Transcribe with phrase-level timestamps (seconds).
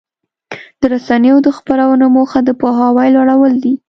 [0.79, 3.73] د رسنیو د خپرونو موخه د پوهاوي لوړول دي.